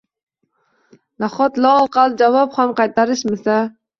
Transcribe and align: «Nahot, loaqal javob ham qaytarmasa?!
«Nahot, 1.25 1.59
loaqal 1.67 2.17
javob 2.21 2.57
ham 2.61 2.75
qaytarmasa?! 2.83 3.59